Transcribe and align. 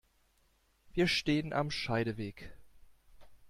Wir 0.95 1.05
stehen 1.05 1.53
am 1.53 1.69
Scheideweg. 1.69 2.53